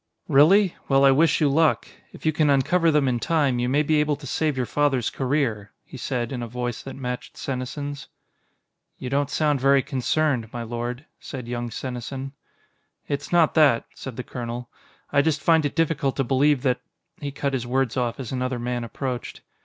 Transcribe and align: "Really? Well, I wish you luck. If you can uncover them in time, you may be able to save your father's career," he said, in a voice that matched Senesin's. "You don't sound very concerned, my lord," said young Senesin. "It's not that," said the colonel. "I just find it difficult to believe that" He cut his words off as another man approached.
"Really? 0.27 0.75
Well, 0.89 1.05
I 1.05 1.11
wish 1.11 1.39
you 1.39 1.47
luck. 1.47 1.87
If 2.11 2.25
you 2.25 2.31
can 2.31 2.49
uncover 2.49 2.89
them 2.89 3.07
in 3.07 3.19
time, 3.19 3.59
you 3.59 3.69
may 3.69 3.83
be 3.83 3.97
able 3.99 4.15
to 4.15 4.25
save 4.25 4.57
your 4.57 4.65
father's 4.65 5.11
career," 5.11 5.73
he 5.85 5.95
said, 5.95 6.31
in 6.31 6.41
a 6.41 6.47
voice 6.47 6.81
that 6.81 6.95
matched 6.95 7.37
Senesin's. 7.37 8.07
"You 8.97 9.11
don't 9.11 9.29
sound 9.29 9.61
very 9.61 9.83
concerned, 9.83 10.51
my 10.51 10.63
lord," 10.63 11.05
said 11.19 11.47
young 11.47 11.69
Senesin. 11.69 12.31
"It's 13.07 13.31
not 13.31 13.53
that," 13.53 13.85
said 13.93 14.15
the 14.15 14.23
colonel. 14.23 14.71
"I 15.13 15.21
just 15.21 15.39
find 15.39 15.67
it 15.67 15.75
difficult 15.75 16.15
to 16.15 16.23
believe 16.23 16.63
that" 16.63 16.81
He 17.21 17.31
cut 17.31 17.53
his 17.53 17.67
words 17.67 17.95
off 17.95 18.19
as 18.19 18.31
another 18.31 18.57
man 18.57 18.83
approached. 18.83 19.41